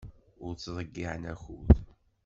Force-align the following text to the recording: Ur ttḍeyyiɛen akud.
Ur 0.45 0.53
ttḍeyyiɛen 0.55 1.23
akud. 1.33 1.71